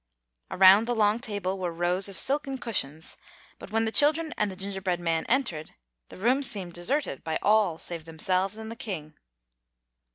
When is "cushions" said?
2.57-3.17